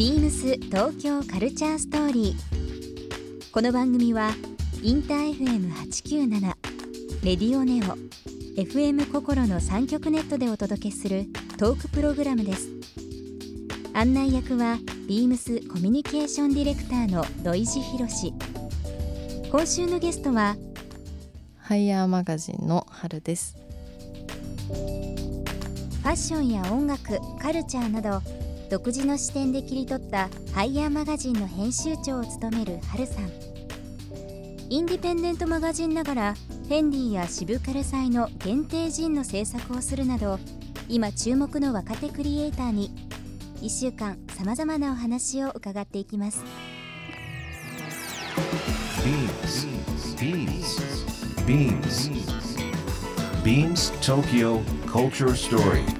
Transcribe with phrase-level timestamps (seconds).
[0.00, 3.52] ビームス東京カルチャーストーリー。
[3.52, 4.30] この番組は
[4.82, 6.40] インター FM897
[7.22, 7.98] レディオネオ
[8.58, 11.26] FM 心の三極ネットでお届けする
[11.58, 12.70] トークプログラムです。
[13.92, 18.32] 案内役はビームスコミュニケーションディレクターの土井博志。
[19.52, 20.56] 今週のゲストは
[21.58, 23.54] ハイヤーマガジンの春です。
[24.66, 28.22] ファッションや音楽カルチャーなど
[28.70, 33.28] 独自の視点で切り取ったハイヤーマガジンの編集長を務めるハルさん
[34.70, 40.38] インディペンデントマガジンながらフェンディや渋カル祭の限定ジンの制作をするなど
[40.88, 42.92] 今注目の若手クリエイターに
[43.60, 46.44] 1週間さまざまなお話を伺っていきます
[49.02, 49.66] Beams.
[50.16, 50.78] Beams.
[51.44, 52.10] Beams.
[53.42, 55.99] Beams Tokyo Culture Story.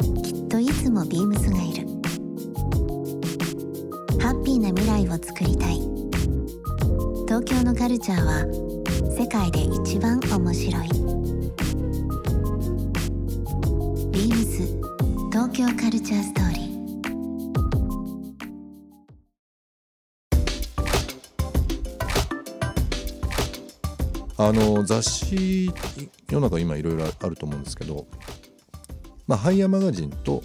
[0.51, 1.87] といつもビームスがいる。
[4.19, 5.79] ハッピーな未来をつくりたい。
[7.25, 8.45] 東京のカルチャーは
[9.17, 10.89] 世界で一番面白い。
[14.11, 14.67] ビームス
[15.31, 16.71] 東京カルチャーストーリー。
[24.37, 25.71] あの雑誌
[26.29, 28.05] 世の中今いろいろあると思うんですけど、
[29.27, 30.43] まあ、ハイヤーマガジンと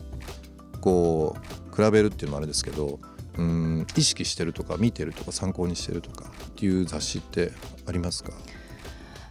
[0.80, 1.36] こ
[1.72, 2.98] う比べるっていうのもあれですけど
[3.38, 7.52] うん意識してるとか見てるとか参考にしてるとかっていう雑誌って
[7.86, 8.32] ありますか？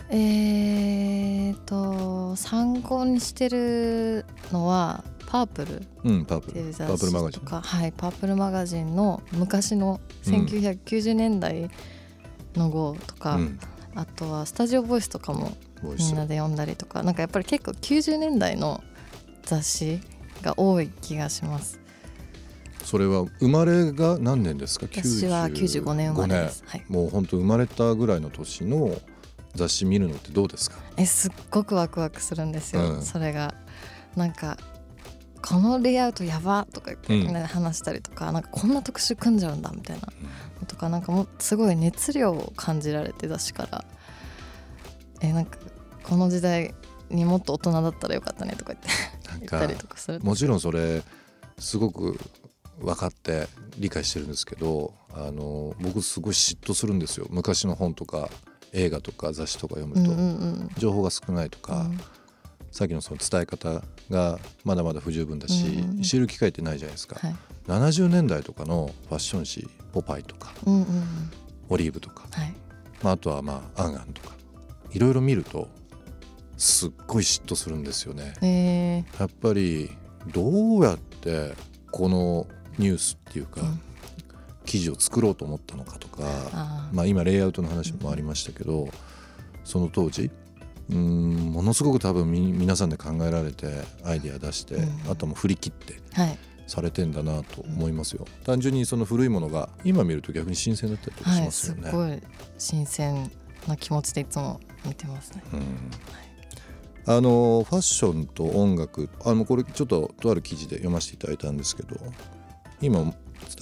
[0.09, 11.69] えーと参考にしてるのはパープルっうんパープルていう雑パープルマガジン誌とか、はい、パープルマガジンの昔のうん1990年代
[12.55, 13.59] の号とか、うん。
[13.97, 18.83] あとはスタジオボイスとかもみんなで読んだりとかなんかやっぱり結構90年代の
[19.45, 20.01] 雑誌
[20.41, 21.79] が多い気がします。
[22.83, 24.85] それは生まれが何年ですか？
[24.91, 28.95] 私は95年生まれです、はい、もう本当生まれたぐらいの年の
[29.55, 30.77] 雑誌見るのってどうですか？
[30.97, 33.01] えすっごくワクワクするんですよ、うん。
[33.01, 33.55] それが。
[34.15, 34.57] なんか
[35.41, 37.33] このレイアウトやばとか言って、うん。
[37.33, 40.07] ね話したりとかなんかこんな特集組んじゃうんだみたいな
[40.59, 43.85] のとかなんかもうすごい熱量を感じられて雑誌から。
[45.21, 45.57] えなんか
[46.03, 46.75] この時代
[47.09, 48.89] にもっと大人だったらよかったねとか言って
[49.49, 50.25] 言ったりかとかすると。
[50.25, 51.03] もちろんそれ
[51.59, 52.19] すごく
[52.79, 53.47] 分かって
[53.77, 57.27] 理解してるんですけどあの僕すごい嫉妬するんですよ。
[57.29, 58.29] 昔の本とか
[58.73, 60.69] 映画とか雑誌とか読むと、うんうんうん。
[60.77, 61.99] 情報が少ないとか、うん。
[62.71, 67.35] さっきのその伝え方がまだまだ不十分だし、うんうん知る機会ってないじゃないですか、はい。
[67.67, 71.31] 70年代とかのファッション誌「ポパイ」とかうんうんうん
[71.69, 72.53] 「オリーブ」とか、はい。
[73.01, 74.35] まあ、あとはまあ「アンアン」とか
[74.91, 75.69] いろいろ見ると
[76.57, 78.33] すっごい嫉妬するんですよね。
[78.41, 79.19] えー。
[79.19, 79.89] やっぱり
[80.33, 81.53] どうやって
[81.91, 83.81] このニュースっていうか、うん。
[84.65, 86.23] 記事を作ろうと思ったのかとか、
[86.91, 88.89] まあ、今レイアウトの話もありましたけど、
[89.63, 90.31] その当時
[90.89, 93.67] うーんものすごく多分み皆さんで考えられて
[94.03, 95.11] アイディア出して、うん。
[95.11, 96.37] あとはもう振り切ってはい。
[96.67, 98.25] されてんだなと思いますよ。
[98.43, 101.83] 単純にその古いものが今見ると逆に新鮮だったりとかしはいますよね。
[101.83, 102.23] すっごい
[102.57, 103.31] 新鮮
[103.67, 105.43] な気持ちでいつも見てますね。
[105.53, 105.61] うん
[107.07, 111.95] あのファッションと音楽あのこれちょっととある記事で読ませていただいたんですけど
[112.81, 113.13] 今伝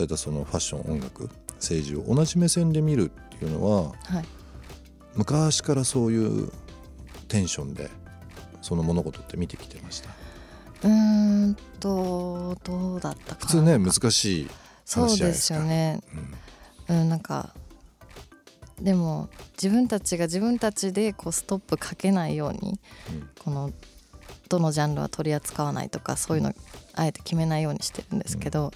[0.02, 4.26] えたそのファッション音楽政治を同じ目線で見るっていうのははい。
[5.16, 6.52] 昔からそういう
[7.28, 7.90] テンションで
[8.62, 10.10] その物事って見てきてました。
[10.84, 13.48] うーんとどうだったかな。
[13.48, 14.50] 普通ね難しい
[14.86, 15.60] そう話じゃないですか。
[15.60, 16.02] ですよね。
[16.88, 17.02] うん。
[17.02, 17.54] うんなんか
[18.84, 22.80] でも自分たちが自分たちでこうストップかけないように
[23.12, 23.30] うん。
[23.40, 23.72] この
[24.50, 26.54] どのジャンルは取り扱わないとかそういうの
[26.94, 28.72] あえて決めないようにしてるんですけど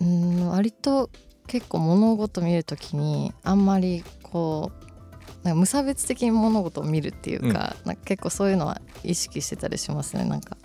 [0.00, 1.08] うん割と
[1.46, 10.24] 結構物事見るときにあんまりこうなんか無差別的に物事を見るっていうか,、なんか結構そういうのは意識してたりしますね。
[10.24, 10.56] なんか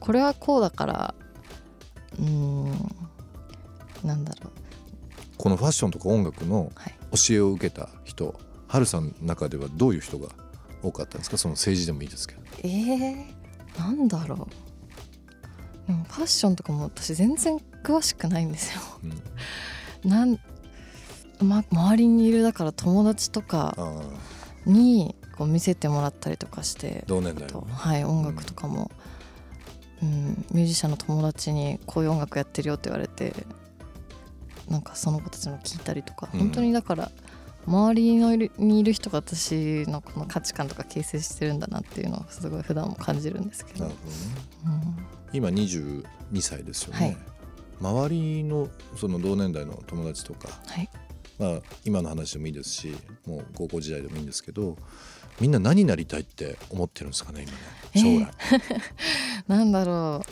[0.00, 1.14] これはこうだから
[2.18, 2.72] うーん
[4.04, 4.52] なんだろう。
[5.38, 10.28] このファッションとか音楽のはい教えを受けた人ハルさんの中ではどういう人が
[10.82, 11.38] 多かったんですか？
[11.38, 12.40] その政治でもいいですけど。
[12.62, 15.88] えー、なんだろう。
[15.88, 18.82] でもファッションとかも私全然詳しくないんですよ。
[20.04, 20.10] うん。
[20.10, 20.38] なん
[21.40, 24.02] ま、周りにいるだから友達とかあ
[24.66, 28.90] にこう見せてもらったりとかしてー同年代はい音楽とかも、
[30.02, 33.32] うん、ミュージシャンの友達にこういう音楽やってるよって言われて
[34.68, 36.40] なんかその子たちの聞いたりとか、うん。
[36.40, 37.10] 本当にだから
[37.66, 45.08] 周りのいるにいる人が私のこの価値観とか形成してるんだなっていうのをすごい普段も感じるんですけど、なるほどね。
[45.32, 46.04] 今22
[46.40, 47.16] 歳ですよね、
[47.80, 50.88] 周りのその同年代の友達とか、はい。
[51.38, 54.76] まあ、今の話でもいいですしもう高校時代でもいいんですけど
[55.40, 57.46] みんな何になりたいって思ってるんですかね
[57.94, 58.26] 今ね。
[58.26, 58.32] 将来、
[59.46, 60.30] なんだろう。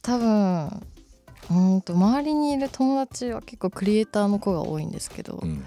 [0.00, 0.86] 多分
[1.50, 5.64] うーんと周りにいる友達は結構クリエイターの子が多いんですけど、うん。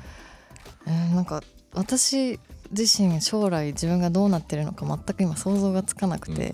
[0.87, 1.41] えーなんか
[1.73, 2.39] 私
[2.71, 6.53] 自身将来自分がどうなってるのか全く今想像がつかなくて、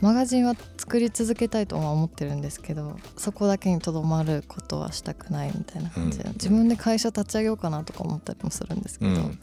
[0.00, 6.32] マガジンは作り続けたいとは思ってるんですけどそこだけにとどまることはしたくないみたいな感じで、うん。
[6.32, 9.38] 自分で会社立ち上げようかなとか思ったりもするんですけど、うん。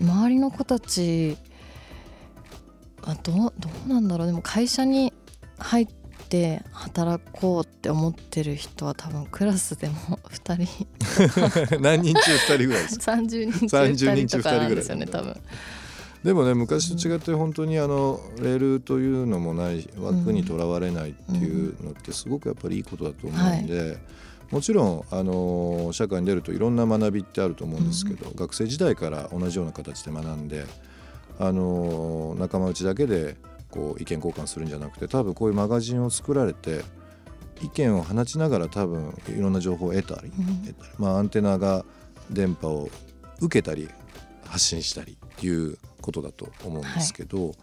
[0.00, 1.36] 周りの子たち
[3.02, 4.26] あどうどうなんだろう。
[4.26, 5.12] でも会社に
[5.58, 5.97] 入って
[6.72, 9.94] 働こうって思ってる人は多分クラスでも
[10.30, 10.86] 2人。
[11.80, 15.36] 何人中2人ぐらいですか？30人中30 2人とかなんですよね多分。
[16.24, 23.98] でもね昔と違って本当にあのレールというのもない枠にとらわれないっていうのってすごくやっぱりいいことだと思うんで、
[24.50, 30.66] もちろんあの社会に出るといろんな学びってあると思うんですけど、学生時代から同じような形で学んで
[31.38, 33.36] あの仲間内だけで
[33.70, 36.82] こう意見交換するんじゃなくて多分こういうマガジンを作られて
[37.62, 40.76] 意見を放ちながら多分いろんな情報を得たり、うん。
[40.98, 41.84] まあ、アンテナが
[42.30, 42.90] 電波を
[43.40, 43.88] 受けたり
[44.44, 47.54] 発信したりっていうことだと思うんですけど、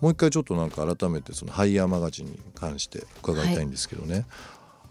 [0.00, 4.26] もう一回ちょっとなんか改めてそのハイヤーマガジンに関して伺いたいんですけどね、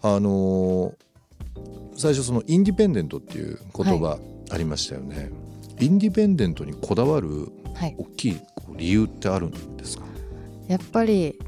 [0.02, 0.94] あのー
[1.96, 4.18] 最初そのインディペンデントっていう言葉
[4.50, 5.30] ありましたよね、
[5.80, 7.96] インディペンデントにこだわるはい。
[7.98, 8.42] 大きい
[8.76, 10.04] 理由ってあるんですか、
[10.68, 11.40] やっぱり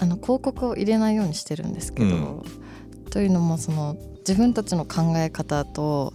[0.00, 2.42] あの広告を入れないようにしてるんですけど、うん。
[3.10, 6.14] というのもその自分たちの考え方と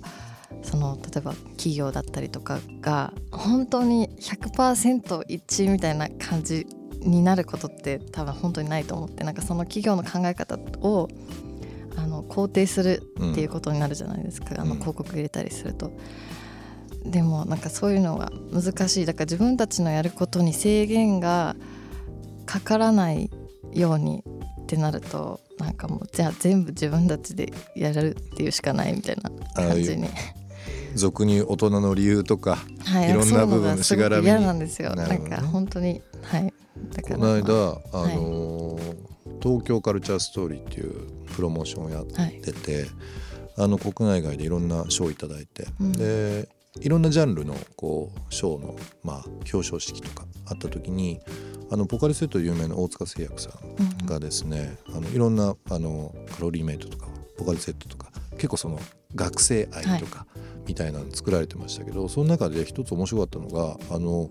[0.63, 6.67] その例えば企業だったりとかが本当に100%一致みたいな感じ
[7.01, 11.07] になることって多分本当にないと思ってなんかその企業の考え方を
[11.95, 14.79] あの肯定するっていうことになるじゃないですか、あのうん。
[14.79, 15.91] 広告入れたりすると。
[17.05, 19.05] でもなんかそういうのが難しい。
[19.05, 21.55] だから自分たちのやることに制限が
[22.49, 23.29] かからない
[23.73, 24.23] ように
[24.63, 30.09] ってなるとなんかもうじゃあ全部自分たちでやるっていうしかないみたいな感じに。
[30.95, 34.23] 俗に大人の理由とかはいいろんな部分しがらみ。
[34.23, 34.95] に嫌なんですよ。
[34.95, 36.53] ななんか本当にはい
[36.95, 37.15] だから。
[37.17, 39.09] この間、まあのー
[39.41, 42.41] 東京カルチャーストーリーっていうプロモーションをやっあはい。
[42.41, 42.87] てて、
[43.57, 45.91] あの国内外でいろんな賞をいただいて、うん。
[45.93, 46.49] で
[46.81, 51.19] いろんなジャンルのこう賞の、まあ、表彰式とかあった時に
[51.71, 53.53] あのポカリスエット有名な大塚製薬さん
[54.01, 57.07] うんがですね、あのいろんなあのカロリーメイトとか
[57.37, 58.79] ポカリスエットとか結構その
[59.15, 60.25] 学生愛とか
[60.67, 64.29] みたいなの作られてましたけど、その中で一つ面白かったのがあの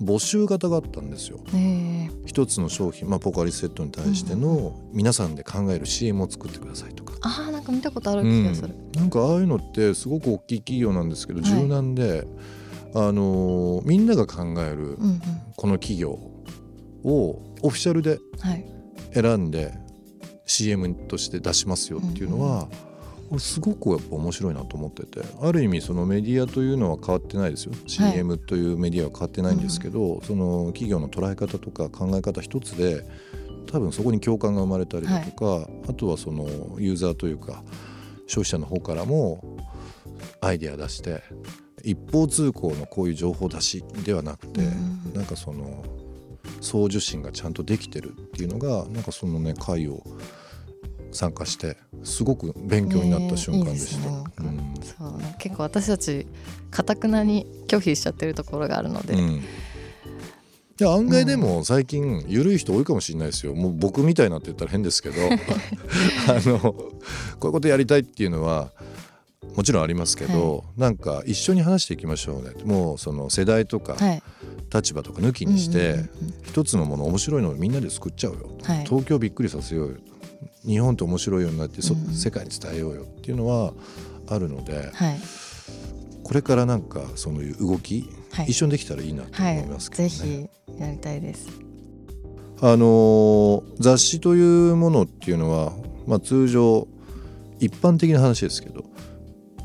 [0.00, 1.40] 募集型があったんですよ。
[1.54, 2.10] え。
[2.26, 11.50] 一つの商品、まあ、ポカリスエットに対しての皆さんで考える CM を作ってくださいとか、あーなんか見たことあるうん気がする、なんかああいうのってすごく大きい企業なんですけどはい。
[11.50, 12.26] 柔軟で、
[12.94, 15.20] あのーみんなが考えるうん、うん。
[15.56, 16.18] この企業
[17.06, 18.64] をオフィシャルではい。
[19.14, 19.72] 選んで
[20.44, 22.68] CM として出しますよっていうのは、
[23.38, 27.72] すごくやっぱ面白いなと思っててある意味そのメディアというのは変わってないですよ。
[27.86, 33.04] CM というメディアは変わってないんですけど、その企業の捉え方とか考え方一つで
[33.66, 36.46] 多分そこに共感が生まれたりだとか、あとはその
[36.78, 37.64] ユーザーというか
[38.26, 39.58] 消費者の方からも
[40.40, 41.22] アイデア出して
[41.82, 45.12] 一方通行のこういう情報出しではなくて、うん。
[45.14, 45.82] なんかその
[46.60, 50.02] 送受信がちゃんとできてるっていうのがなんかそのね会を
[51.12, 54.10] 参加してすごく勉強になった瞬間でした。
[54.10, 54.74] ねいいうん。
[54.82, 56.26] そうね結構私たち
[56.70, 59.20] かたくなに拒否しちゃってるところがあるので、うん。
[60.78, 63.54] いや案外でも最近緩い人多いかもしれないですよ。
[63.54, 65.16] もう僕みたいなって言ったら変ですけど。
[66.28, 66.86] あのこ
[67.42, 68.72] ういうことやりたいっていうのは
[69.54, 72.50] もちろんありますけど、なんか一緒に話していきましょうね。
[72.64, 74.22] もうその世代とかはい
[74.72, 75.96] 立場とか抜きにして、
[76.44, 78.50] 一つのもの面白いのをみんなで作っちゃおうよ。
[78.64, 78.84] はい。
[78.84, 79.96] 東京びっくりさせようよ。
[80.66, 83.72] 日本って面白いようになってそ、うん世界に伝えようよっていうのは
[84.28, 85.20] あるのではい。
[86.24, 88.46] これからなんかそういう動き、はい。
[88.46, 90.08] 一緒にできたらいいなとはい思いますけどね。
[90.08, 91.48] ぜひやりたいです。
[92.60, 95.72] あの雑誌というものっていうのは、
[96.06, 96.88] まあ、通常
[97.60, 98.84] 一般的な話ですけど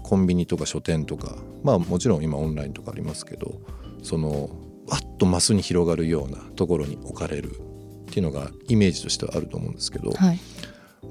[0.04, 3.62] コンビニとか書店とかまあもちろん今オンラインとかありますけど
[4.04, 4.50] その
[4.92, 10.40] わっとマスに広がるようなところに置かれるっていうのがイメージとしてはあると思うんですけど、はい。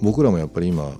[0.02, 0.92] 僕らもやっぱり今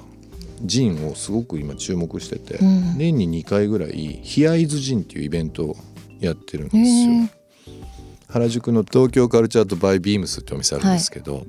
[0.63, 2.97] ジンをすごく今注目してて、うん。
[2.97, 5.77] 年に2回ぐらいヒアイズジンっていうイベントを
[6.21, 7.41] やってるんですよ。
[8.29, 11.47] 原宿の東京カルチャーとバイビームスってお店あるんですけど、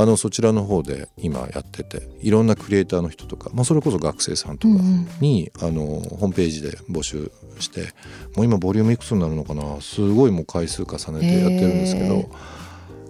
[0.00, 5.08] あのそちらの方で今やってていろんなクリエイターの人とか、まあ、それこそ学生さんとかうんうん。
[5.20, 7.88] に、あのホームページで募集して
[8.36, 12.28] もう今ボリュームいくつになるのかなすごいもう回数重ねてやってるんですけど、へー。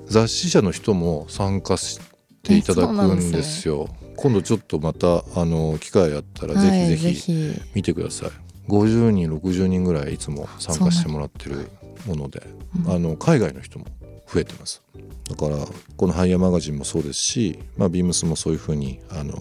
[0.06, 2.00] 雑誌社の人も参加し
[2.42, 3.90] ていただくんですよ。
[4.16, 7.60] 今度ちょっとまたあの機会あったらぜひぜひひ。
[7.74, 8.30] 見てください。
[8.70, 11.68] 50人60人ぐらいいつも参加してもらってる
[12.06, 12.42] もので、
[12.86, 12.90] うん。
[12.90, 13.84] あの海外の人も
[14.32, 14.82] 増えてます。
[15.28, 15.56] だから
[15.96, 19.34] この「ハイヤーマガジン」もそうですし、まあ、ビームスもそういうふうにあの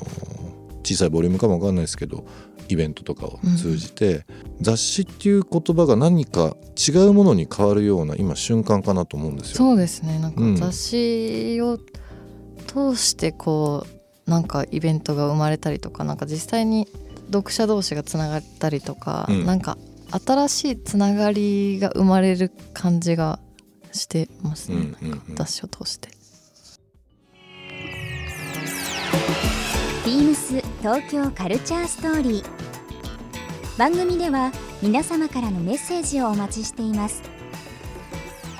[0.83, 2.25] 小さいボリュームかもわかんないですけど
[2.69, 4.25] イベントとかを通じて、
[4.59, 9.57] 雑誌っていう言葉が何か違うものに変わるような今瞬間かなと思うんですよ。
[9.57, 10.19] そうですね。
[10.19, 10.55] なんかうん。
[10.55, 11.77] 雑誌を
[12.67, 13.85] 通してこ
[14.27, 16.87] うなんかイベントが生まれたりとかなんか実際に
[17.31, 19.45] 読者同士がつながったりとか、うん。
[19.45, 19.77] なんか
[20.25, 23.39] 新しいつながりが生まれる感じが
[23.97, 25.09] してますね、うんうんうん。
[25.11, 26.09] なんか雑誌を通して。
[30.05, 33.77] ビームス東京カルチャーストーリー。
[33.77, 34.51] 番組では
[34.81, 37.21] 皆様からのメッセージをお待ちしています。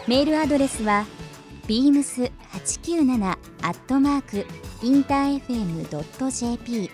[0.08, 1.06] メールアドレスは
[1.68, 4.46] beams897 アットマーク
[4.82, 6.90] インター FM.jp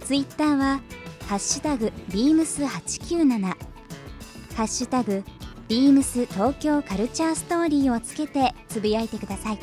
[0.00, 0.80] ツイッターは
[1.28, 3.56] ハッシュタグ beams897 ハ
[4.62, 5.22] ッシュタグ
[5.66, 9.58] ビームス東京カルチャーストーリーをつけてつぶやいてください。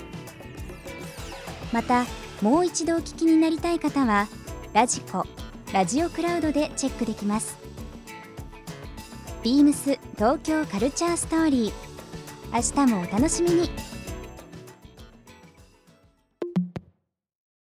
[1.72, 2.06] また
[2.42, 4.28] もう一度お聞きになりたい方は
[4.74, 5.26] ラジコ
[5.72, 7.56] ラジオクラウドでチェックできます。
[9.44, 11.74] ビームス東京カルチャーストーリー
[12.54, 13.70] 明日もお楽しみに。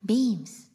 [0.05, 0.73] ビームス。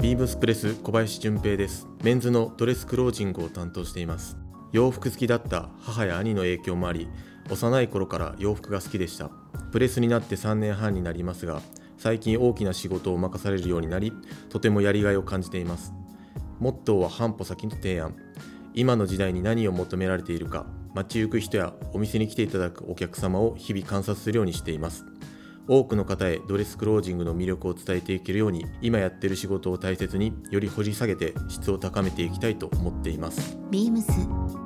[0.00, 1.86] ビームスプレス小林純平です。
[2.02, 4.36] メンズのドレスクロージングを担当しています。
[4.76, 7.08] 洋服好きだった母や兄の影響もあり
[7.50, 9.30] 幼い頃から洋服が好きでした。
[9.72, 11.62] プレスになって3年半になりますが
[11.96, 14.12] 最近大きな仕事を任されるようになり
[14.50, 15.94] とてもやりがいを感じています。
[16.60, 18.16] モットーは半歩先の提案。
[18.74, 25.06] 今の時代に何を求められているか街行く人やお店に来ていただくお客様を日々観察するようにしています。
[25.68, 33.56] 多くの方へドレスクロージングの魅力を伝えていけるように今やってる仕事を大切により掘り下げて質を高めていきたいと思っています。
[33.70, 34.65] ビームス。